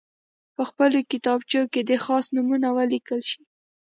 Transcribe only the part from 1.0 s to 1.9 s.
کتابچو کې